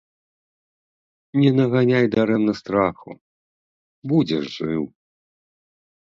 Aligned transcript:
Не 1.41 1.49
наганяй 1.57 2.05
дарэмна 2.15 2.53
страху, 2.61 3.11
будзеш 4.13 4.45
жыў. 4.57 4.83